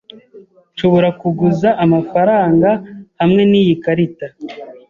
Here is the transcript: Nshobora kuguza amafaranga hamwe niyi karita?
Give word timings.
Nshobora 0.73 1.09
kuguza 1.19 1.69
amafaranga 1.83 2.69
hamwe 3.21 3.41
niyi 3.51 3.73
karita? 3.83 4.27